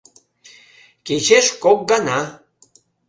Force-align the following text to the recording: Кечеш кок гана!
Кечеш 1.05 1.45
кок 1.63 1.79
гана! 1.89 2.19